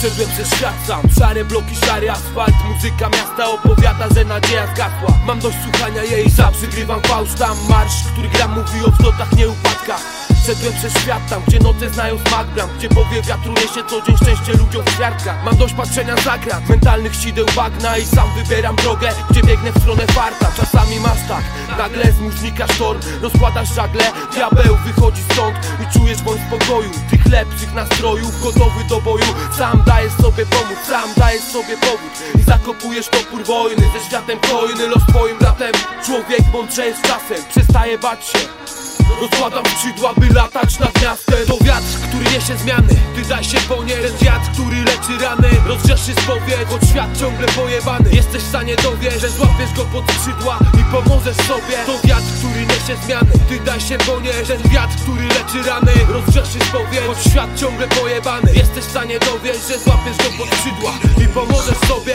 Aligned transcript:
Szedłem 0.00 0.28
przez 0.28 0.48
świat 0.54 0.74
sam, 0.86 1.02
szare 1.18 1.44
bloki, 1.44 1.76
szary 1.76 2.10
asfalt. 2.10 2.54
Muzyka 2.74 3.08
miasta 3.08 3.48
opowiada, 3.50 4.08
że 4.14 4.24
nadzieja 4.24 4.66
zgasła. 4.66 5.18
Mam 5.26 5.40
dość 5.40 5.56
słuchania 5.64 6.02
jej, 6.02 6.30
sam 6.30 6.52
przygrywam 6.52 7.00
fałsz. 7.00 7.34
Tam 7.34 7.56
marsz, 7.68 8.04
który 8.12 8.28
gra 8.28 8.48
mówi 8.48 8.84
o 8.86 8.90
wzlotach, 8.90 9.36
nie 9.36 9.48
upadkach 9.48 10.17
Szedłem 10.48 10.72
przez 10.72 10.92
świat 10.92 11.28
tam, 11.30 11.42
gdzie 11.46 11.58
noce 11.58 11.90
znają 11.90 12.18
smak 12.18 12.46
bram 12.46 12.68
Gdzie 12.78 12.88
powie 12.88 13.22
wiatru 13.22 13.52
niesie 13.52 13.82
co 13.90 14.02
dzień 14.02 14.16
szczęście 14.16 14.52
ludziom 14.52 14.82
w 14.82 14.94
kwiatkach 14.94 15.44
Mam 15.44 15.56
dość 15.56 15.74
patrzenia 15.74 16.16
za 16.16 16.38
krat, 16.38 16.68
mentalnych 16.68 17.14
sideł 17.14 17.46
bagna 17.56 17.98
I 17.98 18.06
sam 18.06 18.28
wybieram 18.36 18.76
drogę, 18.76 19.08
gdzie 19.30 19.42
biegnę 19.42 19.72
w 19.72 19.78
stronę 19.78 20.06
farta. 20.06 20.52
Czasami 20.56 21.00
masz 21.00 21.28
tak, 21.28 21.44
nagle 21.78 22.12
zmużnika 22.12 22.66
sztorm 22.66 23.00
Rozkładasz 23.22 23.74
żagle, 23.74 24.04
diabeł 24.34 24.76
wychodzi 24.86 25.22
stąd 25.32 25.56
I 25.82 25.98
czujesz 25.98 26.22
woń 26.22 26.38
spokoju, 26.48 26.90
tych 27.10 27.26
lepszych 27.26 27.74
nastrojów 27.74 28.42
Gotowy 28.42 28.84
do 28.88 29.00
boju, 29.00 29.34
sam 29.58 29.82
dajesz 29.86 30.12
sobie 30.12 30.46
pomóc 30.46 30.78
Sam 30.88 31.10
dajesz 31.16 31.44
sobie 31.44 31.76
powód. 31.76 32.12
I 32.38 32.42
zakopujesz 32.42 33.08
topór 33.08 33.44
wojny 33.44 33.82
Ze 33.98 34.06
światem 34.06 34.38
wojny, 34.52 34.86
los 34.86 35.02
twoim 35.08 35.38
bratem. 35.38 35.72
Człowiek 36.06 36.40
mądrzeje 36.52 36.94
z 36.96 37.02
czasem, 37.02 37.44
przestaje 37.50 37.98
bać 37.98 38.26
się 38.26 38.38
Rozkładam 39.20 39.64
skrzydła, 39.66 40.14
by 40.14 40.34
latać 40.34 40.78
nad 40.78 41.02
miastem. 41.02 41.46
To 41.46 41.64
wiatr, 41.64 42.08
który 42.08 42.27
niesie 42.38 42.56
zmiany. 42.56 42.94
Ty 43.14 43.22
daj 43.28 43.44
się 43.44 43.58
ponieść 43.60 44.02
Ten 44.02 44.16
wiatr, 44.26 44.50
który 44.52 44.76
leczy 44.76 45.24
rany. 45.24 45.50
Rozgrzeszy 45.66 46.12
spowiedź, 46.22 46.68
choć 46.68 46.82
świat 46.90 47.18
ciągle 47.20 47.46
pojebany. 47.46 48.10
Jesteś 48.12 48.42
w 48.42 48.48
stanie 48.48 48.76
dowieść, 48.76 49.20
że 49.20 49.28
złapiesz 49.30 49.72
go 49.76 49.84
pod 49.84 50.04
skrzydła 50.12 50.58
I 50.80 50.84
pomożesz 50.92 51.36
sobie. 51.36 51.76
To 51.86 52.08
wiatr, 52.08 52.30
który 52.38 52.60
niesie 52.60 52.96
zmiany. 53.04 53.32
Ty 53.48 53.60
daj 53.60 53.80
się 53.80 53.98
ponieść 53.98 54.48
Ten 54.48 54.62
wiatr, 54.70 54.94
który 55.02 55.26
leczy 55.28 55.70
rany. 55.70 55.92
Rozgrzeszy 56.08 56.58
spowiedź, 56.68 57.06
choć 57.06 57.18
świat 57.30 57.50
ciągle 57.60 57.88
pojebany. 57.88 58.52
Jesteś 58.54 58.84
w 58.84 58.90
stanie 58.90 59.18
dowieść, 59.18 59.68
że 59.68 59.78
złapiesz 59.78 60.16
go 60.16 60.30
pod 60.38 60.48
skrzydła 60.58 60.92
I 61.24 61.28
pomożesz 61.28 61.80
sobie. 61.88 62.14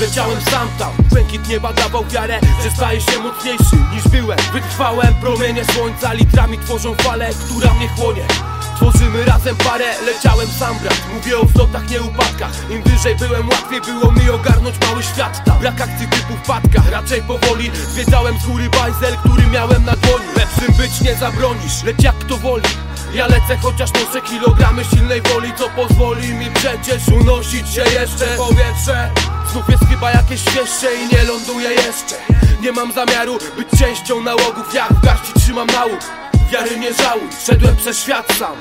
Leciałem 0.00 0.40
sam 0.40 0.68
tam, 0.78 0.92
błękit 1.10 1.48
nieba 1.48 1.72
dawał 1.72 2.04
wiarę 2.04 2.40
Że 2.62 2.70
staje 2.70 3.00
się 3.00 3.18
mocniejszy 3.18 3.76
niż 3.92 4.08
byłem. 4.08 4.38
Wytrwałem, 4.52 5.14
promienie 5.14 5.64
słońca 5.64 6.12
litrami 6.12 6.58
tworzą 6.58 6.94
falę, 6.94 7.30
która 7.46 7.74
mnie 7.74 7.88
chłonie 7.88 8.51
Tworzymy 8.76 9.24
razem 9.24 9.56
parę, 9.56 9.84
leciałem 10.06 10.48
sam 10.48 10.78
brat. 10.78 11.00
Mówię 11.14 11.38
o 11.38 11.44
wzlotach, 11.44 11.90
nie 11.90 12.02
upadkach 12.02 12.70
Im 12.70 12.82
wyżej 12.82 13.16
byłem, 13.16 13.48
łatwiej 13.48 13.80
było 13.80 14.12
mi 14.12 14.30
ogarnąć 14.30 14.76
mały 14.86 15.02
świat. 15.02 15.44
Tam 15.44 15.58
Brak 15.58 15.80
akcji 15.80 16.08
typu 16.08 16.36
wpadka, 16.44 16.82
raczej 16.90 17.22
powoli 17.22 17.70
Zwiedzałem 17.74 18.38
z 18.38 18.46
góry 18.46 18.70
bajzel, 18.70 19.16
który 19.16 19.46
miałem 19.46 19.84
na 19.84 19.96
dłoni. 19.96 20.26
Lepszym 20.36 20.74
być 20.74 21.00
nie 21.00 21.14
zabronisz, 21.14 21.82
lecz 21.82 22.02
jak 22.02 22.18
kto 22.18 22.36
woli? 22.36 22.68
Ja 23.14 23.26
lecę 23.26 23.56
chociaż 23.62 23.90
noszę 23.92 24.20
kilogramy 24.20 24.84
silnej 24.84 25.22
woli 25.22 25.52
Co 25.58 25.68
pozwoli 25.68 26.34
mi 26.34 26.50
przecież 26.50 27.08
unosić 27.08 27.68
się 27.68 27.82
jeszcze. 27.82 28.26
W 28.26 28.36
powietrze 28.36 29.10
Znów 29.52 29.68
jest 29.68 29.84
chyba 29.84 30.10
jakieś 30.10 30.40
świeższe 30.40 30.94
i 30.94 31.14
nie 31.14 31.22
ląduję 31.22 31.70
jeszcze. 31.70 32.16
Nie 32.60 32.72
mam 32.72 32.92
zamiaru 32.92 33.38
być 33.56 33.80
częścią 33.80 34.20
nałogów. 34.20 34.74
Jak 34.74 34.92
w 34.92 35.04
garści 35.04 35.32
trzymam 35.32 35.66
nałóg 35.66 36.21
Wiary 36.52 36.78
nie 36.78 36.92
żałuj, 36.94 37.28
szedłem 37.46 37.76
przez 37.76 37.98
świat 37.98 38.26
sam. 38.38 38.56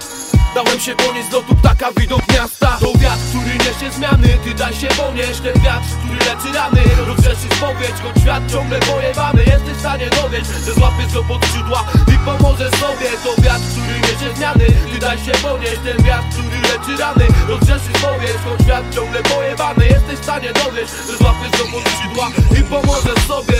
Dałem 0.56 0.80
się 0.80 0.96
ponieść 0.96 1.30
z 1.30 1.32
lotu 1.32 1.56
ptaka 1.56 1.92
widok 1.98 2.22
miasta. 2.34 2.78
To 2.80 3.00
wiatr, 3.00 3.24
który 3.30 3.54
niesie 3.64 3.92
zmiany 3.98 4.28
Ty 4.44 4.54
daj 4.54 4.74
się 4.74 4.88
ponieść, 4.88 5.40
ten 5.46 5.64
wiatr, 5.64 5.88
który 6.00 6.20
leczy 6.20 6.50
rany 6.58 6.82
Rozgrzeszy 7.08 7.48
spowiedź, 7.58 7.98
choć 8.04 8.22
świat 8.22 8.52
ciągle 8.52 8.80
pojebany. 8.80 9.44
Jesteś 9.44 9.74
w 9.78 9.80
stanie 9.80 10.10
dowieść, 10.22 10.50
że 10.66 10.74
złapiesz 10.74 11.14
go 11.14 11.24
pod 11.24 11.46
skrzydła 11.46 11.82
I 12.14 12.18
pomożesz 12.26 12.76
sobie. 12.84 13.08
To 13.24 13.42
wiatr, 13.42 13.66
który 13.72 13.96
niesie 14.06 14.30
zmiany 14.38 14.66
Ty 14.92 15.00
daj 15.00 15.18
się 15.26 15.32
ponieść, 15.32 15.80
ten 15.86 16.06
wiatr, 16.06 16.28
który 16.32 16.58
leczy 16.70 16.94
rany 17.04 17.26
Rozgrzeszy 17.48 17.92
spowiedź, 18.00 18.42
choć 18.46 18.62
świat 18.62 18.86
ciągle 18.96 19.24
pojebany. 19.24 19.86
Jesteś 19.86 20.18
w 20.20 20.24
stanie 20.24 20.50
dowieść, 20.54 20.94
że 21.08 21.14
złapiesz 21.18 21.54
go 21.60 21.66
pod 21.72 21.84
skrzydła 21.94 22.26
I 22.60 22.64
pomożesz 22.64 23.24
sobie 23.28 23.60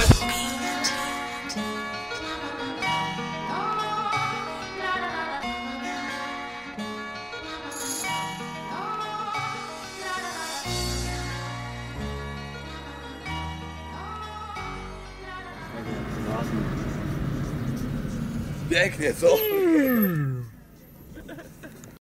Pięknie, 18.70 19.14
co? 19.14 19.28